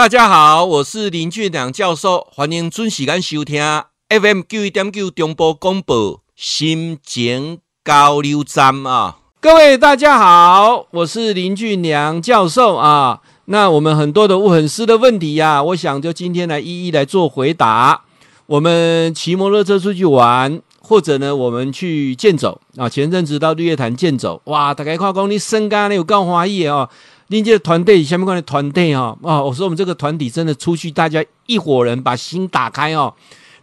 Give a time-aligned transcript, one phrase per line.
[0.00, 3.62] 大家好，我是林俊良教授，欢迎准时间收听
[4.08, 9.18] FM 九一点九中波广播心情交流站啊！
[9.42, 13.20] 各位大家好，我是林俊良教授啊。
[13.44, 18.04] 那我们很多的问粉丝的问题呀、我想就今天来一一来做回答。
[18.46, 22.88] 我们骑摩托车出去玩，或者呢，我们去健走啊。
[22.88, 26.88] 前阵子到日月潭健走，哇，大概看讲你身高呢有够欢喜哦。
[27.30, 33.14] 另这个团队下面关的团队哦啊，我说我们这个团体真的出去，大家一伙人把心打开哦，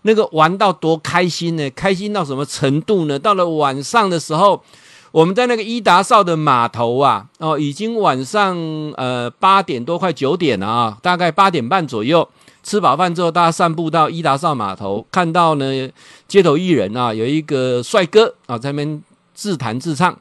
[0.04, 1.70] 那个玩到多开心呢？
[1.72, 3.20] 开心到什么程度呢？
[3.20, 4.64] 到了晚上的时候，
[5.12, 8.58] 我们在那个伊达少的码头啊，哦，已经晚上
[8.96, 12.26] 呃八点多快九点了啊，大概八点半左右，
[12.64, 15.90] 吃饱饭之后，大家散步到伊达少码头，看到呢
[16.26, 19.04] 街头艺人啊，有一个帅哥啊在那边
[19.34, 20.18] 自弹自唱。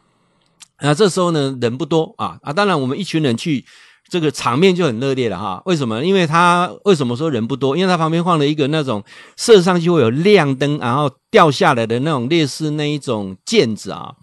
[0.82, 2.52] 那这时候呢，人不多啊啊！
[2.52, 3.64] 当然，我们一群人去，
[4.10, 5.62] 这个场面就很热烈了哈。
[5.64, 6.04] 为什么？
[6.04, 7.76] 因为他为什么说人不多？
[7.76, 9.02] 因为他旁边放了一个那种
[9.36, 14.14] 射上去会有亮灯，然后掉下来的那种类似那一种毽子啊。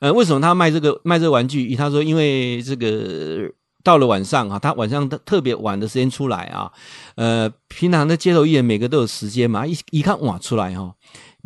[0.00, 1.74] 呃，为什么他卖这个卖这玩具？
[1.76, 3.50] 他说，因为这个
[3.84, 6.72] 到了晚上啊，他晚上特别晚的时间出来啊。
[7.14, 10.92] 呃，平常的街头艺人每个都有时间嘛，一一看哇出来哈。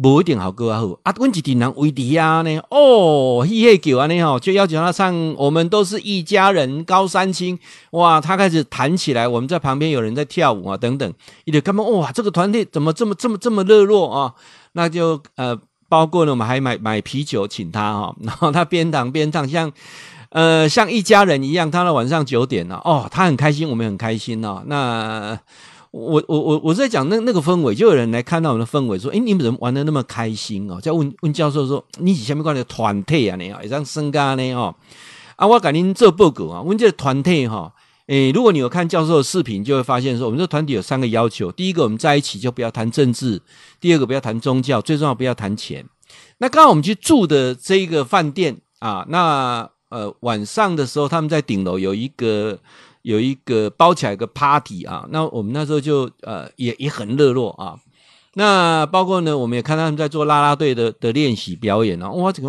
[0.00, 0.78] 不一定好歌啊！
[0.78, 7.58] 好啊，阮一群人围底下呢，哦，嘿嘿叫安尼吼，就要求他唱《我们都是一家人》高山青。
[7.90, 11.12] 哇，他开始弹起来，我们在旁边有人在跳舞啊，等等。
[11.46, 11.82] 一点干嘛？
[11.82, 14.34] 哇，这个团队怎么这么这么这么热络啊？
[14.74, 19.72] 那就呃，包括呢，我们还买买啤酒请他哈， 然后他边弹边唱，像
[20.30, 21.68] 呃像一家人一样。
[21.68, 24.62] 他到晚上九点了，哦，他很开心，我们很开心哦。
[24.66, 25.40] 那。
[25.90, 33.36] 我我我我在讲那那个氛围，就有人来看到我们的氛围，说：“诶，你们怎么玩得那么开心哦？”再问问教授说：“你是什么关的团体啊？
[33.36, 34.52] 你啊，一张身家呢？
[34.52, 34.74] 哦，
[35.36, 36.60] 啊，我赶紧做报告啊！
[36.60, 37.72] 问这个团体哈，
[38.06, 43.38] 诶，如果你有看教授的视频，就会发现说，我们这个团体有三个要求：第一个，我们在一起就不要谈政治；
[43.80, 45.86] 第二个，不要谈宗教；最重要，不要谈钱。
[46.36, 52.58] 那刚刚我们去住的这一个饭店啊，那呃晚上的时候，他们在顶楼有一个。
[53.02, 57.76] 有一个包起来一个 party 啊，那我们那时候就呃也也很热络啊。
[58.34, 62.08] 那包括呢，我们也看到他们在做啦啦队的的练习表演啊。
[62.10, 62.48] 哇，这个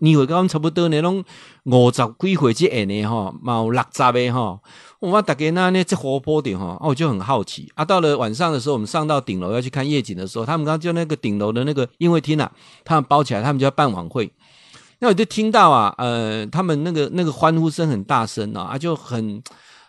[0.00, 1.24] 年会跟我们差不多那种
[1.64, 4.60] 五十几岁这样的哈，毛六十的哈。
[4.98, 7.84] 我大家那呢这活泼点哈，我就很好奇啊。
[7.84, 12.50] 到了晚上的时候，我们上到顶楼要去看夜景的时候，他们刚刚就那个顶楼的那个音乐厅啊，
[12.84, 14.30] 他们包起来，他们就要办晚会。
[14.98, 19.42] 那我就听到啊，呃，他们那个那个欢呼声很大声啊，就很。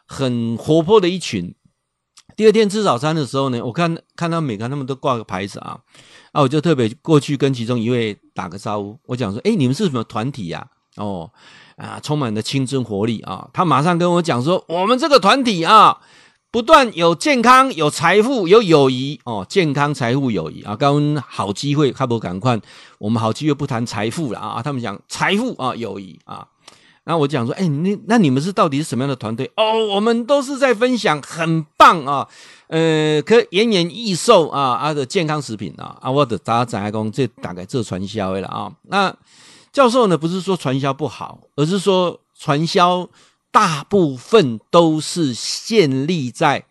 [0.06, 1.54] 很活泼的一群。
[2.36, 5.78] 第二天吃早餐的时候呢，我看看到每个他们都挂个牌子啊，
[6.32, 8.98] 啊，我就特别过去跟其中一位打个招呼。
[9.06, 11.32] 我讲说：“哎，你们是什么团体呀？”哦，
[11.76, 13.50] 啊，充满了青春活力啊。
[13.54, 16.00] 他马上跟我讲说：“我们这个团体啊，
[16.50, 20.76] 不断有健康、有财富、有友谊哦，健康、财富、友谊啊。
[20.76, 22.60] 刚好机会，看不赶快，
[22.98, 24.62] 我们好机会不谈财富了啊。
[24.64, 26.48] 他们讲财富啊，友谊啊。”
[27.06, 29.52] 那我讲说，哎，那那你们是到底是什么样的团队？
[29.58, 32.26] 哦，我们都是在分享很棒啊，
[32.68, 38.72] 呃，可延年益寿啊，啊的健康食品啊，啊，我的大家展开工这大概做传销的了啊。
[38.84, 39.14] 那
[39.74, 43.10] 教授呢，不是说传销不好，而是说传销
[43.52, 46.64] 大部分都是建立在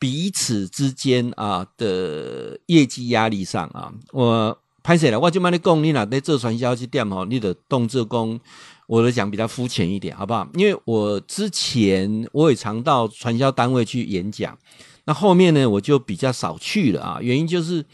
[0.00, 3.92] 彼此之间啊的业绩压力上啊。
[4.10, 8.40] 我拍摄了，我就帮你讲，你哪在做传销去店吼，你的动作工。
[8.88, 10.48] 我的讲比较肤浅一点，好不好？
[10.54, 14.56] 因为我之前我也常到传销单位去演讲，
[15.04, 17.18] 那后面呢，我就比较少去了啊。
[17.20, 17.84] 原因就是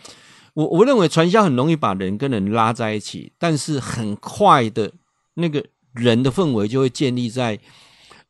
[0.55, 4.93] 我我认为传销很容易把人跟人拉在一起，但是很快的
[5.35, 7.59] 那个人的氛围就会建立在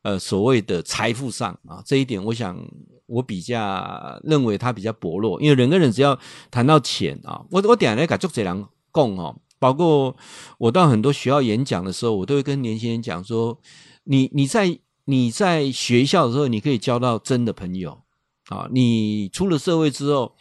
[0.01, 1.83] 呃所谓的财富上啊。
[1.85, 2.59] 这一点，我想
[3.05, 6.17] 我比较认为它比较薄弱，因为人跟人只要
[6.49, 9.35] 谈到钱啊，我我点来给做这人讲哦。
[9.57, 10.15] 包括
[10.57, 13.59] 我到很多学校演讲的时候，我都会跟年轻人讲说：
[14.03, 18.01] 你你在你在学校的时候，你可以交到真的朋友
[18.49, 18.67] 啊。
[18.71, 20.35] 你出了社会之后，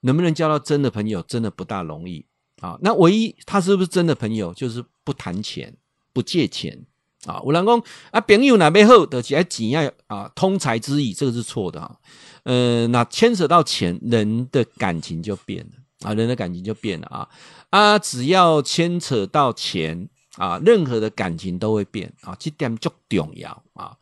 [0.00, 2.24] 能不能交到真的朋友，真的不大容易
[2.60, 2.78] 啊。
[2.82, 5.76] 那唯一他是不是真的朋友，就是不谈钱、
[6.12, 6.86] 不借钱
[7.26, 7.40] 啊。
[7.44, 11.96] 有人讲啊，朋友哪边好，得起来钱要啊，通财之意，这个是错的啊。
[12.44, 15.83] 呃，那牵扯到钱，人的感情就变了。
[16.04, 17.28] 啊，人的感情就变了啊！
[17.70, 23.96] 啊，只要牵扯到钱啊，任何的感情都会变啊，这点就重要啊。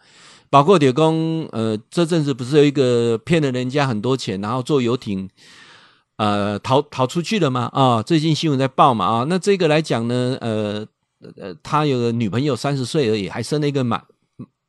[0.51, 5.31] 包括铁公，呃，这阵子不是有一个骗了人家很多钱，然后坐游艇
[6.17, 7.71] 呃逃逃出去了吗？
[7.73, 9.27] 啊，最近新闻在报嘛啊。
[9.29, 10.87] 那这个来讲呢，呃
[11.39, 14.05] 呃，他有个女朋友三十岁而已，还生了一个满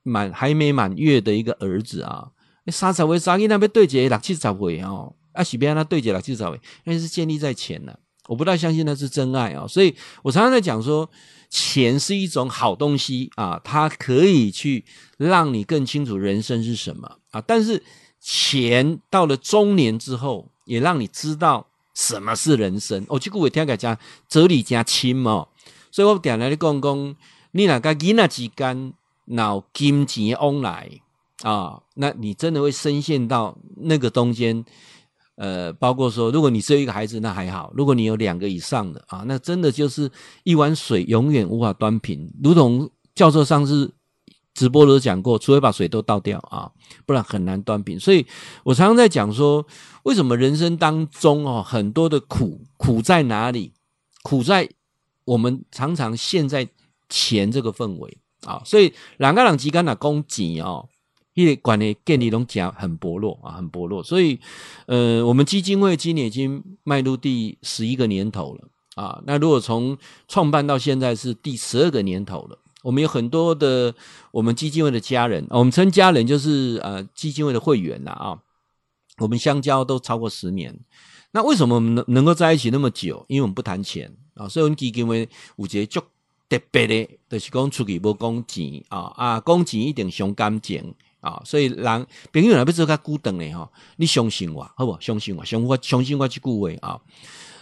[0.03, 2.29] 满还没满月的一个儿子啊。
[2.67, 7.93] 三十岁三囡仔要对一个六七十岁哦，啊，许别让他对一个六七十岁，那是建立在钱呢。
[8.27, 11.09] 我不太相信那是真爱啊，所以我常常在讲说，
[11.49, 14.85] 钱是一种好东西啊，它可以去
[15.17, 17.43] 让你更清楚人生是什么啊。
[17.45, 17.83] 但是
[18.21, 23.05] 钱到了中年之后，也让你知道什么是人生。
[23.09, 23.97] 哦，这个我听个讲
[24.29, 25.47] 哲理加亲嘛，
[25.91, 27.15] 所以我点来你讲讲，
[27.51, 28.93] 你哪个囡仔之间
[29.25, 30.89] 脑金钱往来
[31.41, 34.63] 啊，那你真的会深陷到那个中间。
[35.35, 40.11] 呃，包括说，如果你只有一个孩子，那还好；如果你有两个以上的啊，那真的就是
[40.43, 42.31] 一碗水永远无法端平。
[42.43, 43.91] 如同教授上次
[44.53, 46.71] 直播都讲过，除非把水都倒掉啊，
[47.07, 47.99] 不然很难端平。
[47.99, 48.25] 所以
[48.63, 49.65] 我常常在讲说，
[50.03, 53.73] 为什么人生当中哦，很多的苦苦在哪里？
[54.21, 54.69] 苦在
[55.25, 56.67] 我们常常陷在
[57.09, 58.61] 钱这个氛围啊。
[58.63, 60.87] 所以两个人之间的攻击哦。
[61.33, 64.39] 因为管理建立都讲很薄弱啊，很薄弱，所以，
[64.85, 69.21] 呃，我们基金会今年已经迈入第十一个年头了啊。
[69.25, 69.97] 那如果从
[70.27, 73.95] 创办到现在是第十二个年头了，我们有很多的
[74.31, 78.39] 我们基金会的家人，我们称家人就是呃基金会的会员呐啊。
[79.17, 80.75] 我们相交都超过十年，
[81.31, 83.23] 那为什么我们能能够在一起那么久？
[83.27, 86.01] 因为我们不谈钱啊，所以我们基金会有一个足
[86.49, 90.93] 特别的，就是讲出去不讲钱啊啊，讲钱一定伤感情。
[91.23, 94.97] 啊、所以人朋友若要做较久长的吼，你相信我，好不？
[94.99, 96.99] 相信我，相信我，相信我去顾问啊。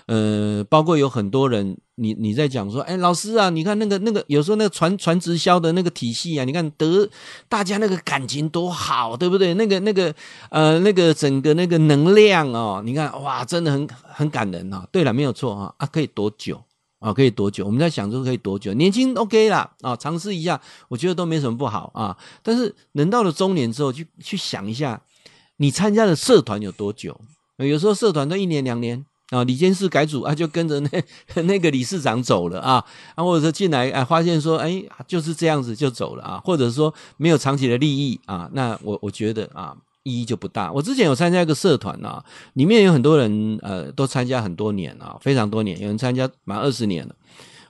[0.08, 7.08] 呃，包括有很多人，你你在讲说，哎，老师啊，你看那个那个，有时候那个传传直销的那个体系啊，你看得
[7.48, 9.54] 大家那个感情多好，对不对？
[9.54, 10.14] 那个那个
[10.50, 14.86] 呃，那个整个那个能量哦，你看哇，真的很很感人啊。
[14.92, 16.62] 对了，没有错啊，啊，可以多久？
[17.02, 17.66] 啊，可以多久？
[17.66, 18.74] 我们在想说可以多久？
[18.76, 22.16] 年轻 OK 啦，啊，尝试一下，我觉得都没什么不好啊。
[22.44, 25.02] 但是人到了中年之后，去去想一下，
[25.58, 27.20] 你参加的社团有多久？
[27.58, 30.90] 有时候社团都一年两年啊，理监事改组啊，就跟着那
[31.44, 39.76] 那个理事长走了啊，啊，或者说进来啊，发现说，哎，就是这样子就走了啊，或者说没有长期的利益啊，那我我觉得啊。
[40.04, 40.72] 意义就不大。
[40.72, 47.16] 我之前有参加一个社团啊，里面有很多人，呃，都参加很多年啊，非常多年，有人参加满二十年了。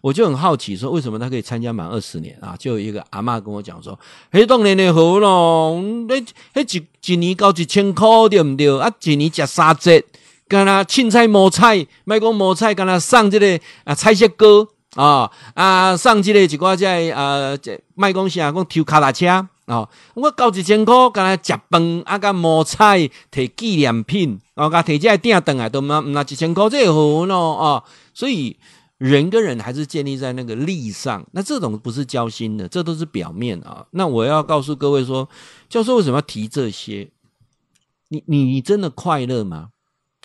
[0.01, 2.55] 我就很好奇，说为什么他可以参加满二十年啊？
[2.57, 3.99] 就有一个阿妈跟我讲说
[4.33, 6.15] ：“嘿，当年的好咯，那
[6.55, 8.79] 那一一年交一千块对不对？
[8.79, 10.03] 啊，一年吃三节，
[10.47, 17.55] 跟他青菜摸菜，卖讲摸菜，跟他上这个啊菜色糕啊啊，上这个一个在啊，
[17.93, 26.93] 卖讲啥讲抽卡拉车。”哦，我交一千块，跟他食饭，啊，甲摸菜，摕纪念品，哦，甲摕这鼎凳来，都拿拿一千块，这好
[27.25, 27.81] 喏，哦，
[28.13, 28.57] 所以
[28.97, 33.85] 人跟人还是建立在那个利上，那这种不是交心的，这都是表面啊。
[33.91, 35.29] 那我要告诉各位说，
[35.69, 37.09] 教授为什么要提这些？
[38.09, 39.69] 你你你真的快乐吗？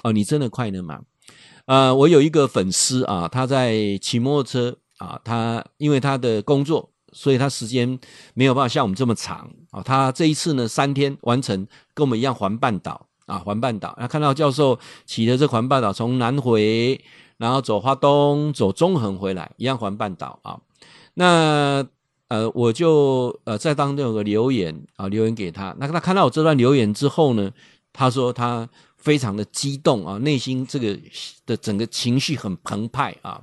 [0.03, 1.03] 哦，你真的快乐吗？
[1.67, 6.91] 呃，我有一个粉丝啊，他在骑摩托车啊，他因为他的工作。
[7.17, 7.99] 所以他时间
[8.35, 9.83] 没有办法像我们这么长啊！
[9.83, 13.97] 他这一次呢，三天完成，跟我们一样环半岛啊，环半岛。
[13.99, 17.01] 那看到教授骑的这环半岛，从南回，
[17.39, 20.61] 然后走花东，走中横回来，一样环半岛啊。
[21.15, 21.83] 那
[22.29, 25.75] 呃，我就呃在当中有个留言啊，留言给他。
[25.79, 27.51] 那他看到我这段留言之后呢，
[27.95, 28.69] 他说他
[28.99, 30.99] 非常的激动啊，内心这个
[31.47, 33.41] 的整个情绪很澎湃啊。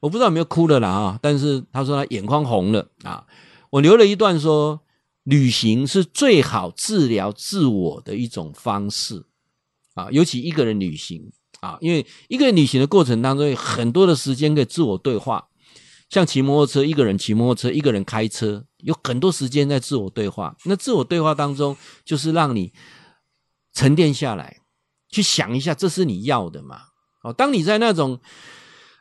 [0.00, 1.18] 我不知道有没有哭了啦啊！
[1.20, 3.26] 但是他说他眼眶红了啊。
[3.70, 4.80] 我留了一段说，
[5.24, 9.26] 旅行是最好治疗自我的一种方式
[9.94, 15.48] 啊，尤其一个人旅行啊，因为一个人旅行的过程当中有很多的时间可以自我对话，
[16.08, 20.56] 像骑摩托车，一个人骑摩托车，一个人开车，有很多时间在自我对话。
[20.64, 22.72] 那自我对话当中，就是让你
[23.74, 24.62] 沉淀下来，
[25.10, 26.82] 去想一下，这是你要的吗？
[27.22, 28.20] 哦，当你在那种。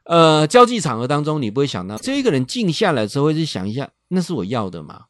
[0.08, 5.08] 呃，交际场合当中，你不会想到，这一个人静下来之后，会去想一下，那是我要的吗？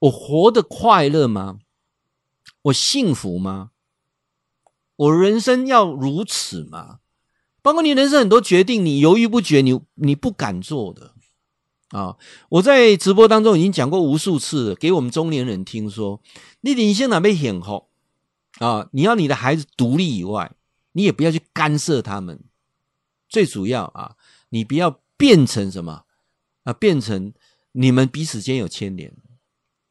[0.00, 1.58] 我活得快乐吗？
[2.62, 3.70] 我幸福吗？
[4.96, 6.98] 我人生要如此吗？
[7.62, 11.14] 包括你人生很多决定，你犹豫不决，你你不敢做的
[11.90, 12.16] 啊！
[12.48, 16.20] 我在直播当中已经讲过无数次，给我们中年人听说，
[16.60, 17.88] 你领先哪被险后
[18.58, 18.88] 啊？
[18.92, 20.52] 你要你的孩子独立以外，
[20.92, 22.42] 你也不要去干涉他们，
[23.28, 24.16] 最主要啊。
[24.54, 26.04] 你不要变成什么
[26.62, 26.72] 啊？
[26.72, 27.34] 变成
[27.72, 29.12] 你们彼此间有牵连，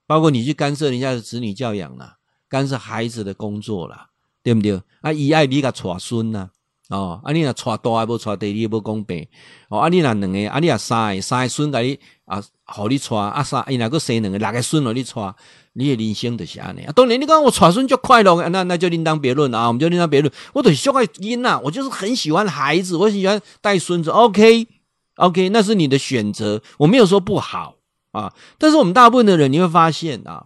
[0.07, 4.81] 包括你去干涉人家的子女教养啦，干涉孩子的工作啦，对不对？
[5.01, 6.49] 啊，伊爱你个带孙呐，
[6.87, 9.27] 哦，啊，你若带大还不带弟弟不公平，
[9.67, 15.35] 哦，啊，你若两个，啊，你若三个，三个孙给你啊，好你带，啊，三，伊若个生两个，六个孙给你带，
[15.73, 16.93] 你也人生就是安尼啊。
[16.95, 19.67] 当然，你讲我传孙就快乐，那那就另当别论啊。
[19.67, 20.31] 我们就另当别论。
[20.53, 24.09] 我对小孩因呐，我就是很喜欢孩子，我喜欢带孙子。
[24.09, 24.67] OK，OK，、OK,
[25.15, 27.75] OK, 那是你的选择，我没有说不好
[28.11, 28.33] 啊。
[28.57, 30.45] 但是我们大部分的人，你会发现啊，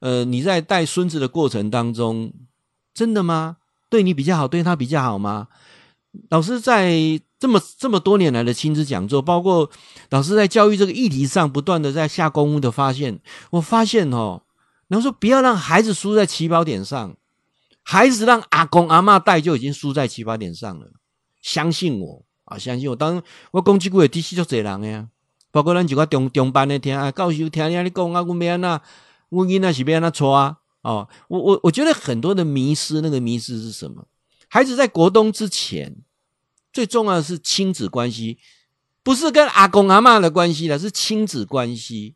[0.00, 2.32] 呃，你在带孙子的过程当中，
[2.94, 3.58] 真的吗？
[3.90, 5.48] 对你比较好，对他比较好吗？
[6.30, 9.68] 老师在这么这么多年来的亲子讲座，包括
[10.10, 13.18] 老师在教育这个议题上不断的在下功夫的发现，
[13.50, 14.42] 我发现哦，
[14.94, 17.16] 然后说不要让孩子输在起跑点上，
[17.82, 20.92] 孩子让阿公阿嬷带就已经输在起跑点上了。
[21.42, 22.94] 相信我啊，相信我。
[22.94, 23.20] 当
[23.50, 25.08] 我讲这句话，的确就这样呀。
[25.50, 28.80] 包括咱几个中中班的听啊，教授听你讲啊，我没安那，
[29.30, 30.58] 我囡仔是要安那错啊。
[30.82, 34.06] 哦，我我我觉得很多的迷失，那个迷失是什么？
[34.48, 35.96] 孩子在国中之前，
[36.72, 38.38] 最重要的是亲子关系，
[39.02, 42.14] 不是跟阿公阿嬷的关系了，是亲子关系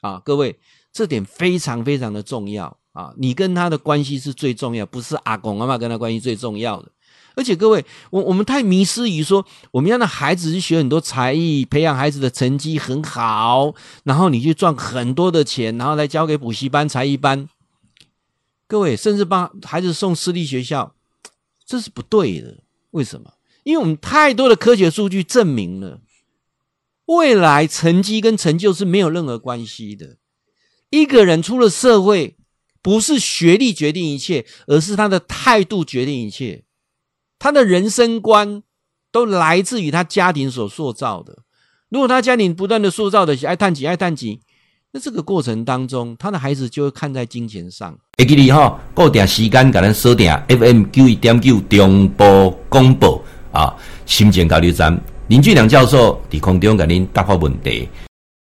[0.00, 0.20] 啊！
[0.24, 0.58] 各位，
[0.96, 3.12] 这点非常非常的重要啊！
[3.18, 6.90] 你跟他的关系是最重要，不是阿公阿嬷跟他关系最重要的。
[7.34, 13.74] 而且各位，我我们太迷失于说，我们要让孩子去学很多才艺，培养孩子的成绩很好，
[14.04, 17.46] 然后你去赚很多的钱，然后来交给补习班、才艺班。
[18.66, 20.94] 各位，甚至帮孩子送私立学校，
[21.66, 22.60] 这是不对的。
[22.92, 23.34] 为什么？
[23.64, 26.00] 因为我们太多的科学数据证明了，
[27.04, 30.16] 未来成绩跟成就是没有任何关系的。
[30.90, 32.36] 一个人出了社会，
[32.82, 36.64] 不是学历决定一切，而是他的态度决定一切。
[37.38, 38.62] 他的人生观
[39.10, 41.38] 都来自于他家庭所塑造的。
[41.88, 44.40] 如果他家庭不断的塑造的是爱叹气、爱叹气。
[44.92, 47.98] 在这个过程当中，他的孩子就会看在金钱上。
[48.16, 53.76] 会记你哈，固定时间给咱锁定 FM 九一点九中波广播啊，
[54.06, 57.86] 心情交流站林俊良教授在空中给您答复问题。